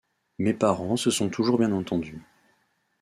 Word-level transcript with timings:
Mes 0.39 0.55
parents 0.55 0.97
se 0.97 1.11
sont 1.11 1.29
toujours 1.29 1.59
bien 1.59 1.71
entendus. 1.73 2.23